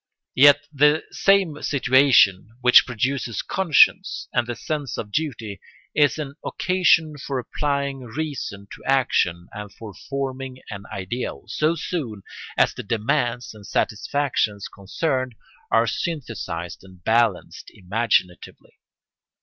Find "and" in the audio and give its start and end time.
4.33-4.47, 9.53-9.71, 13.53-13.63, 16.83-17.03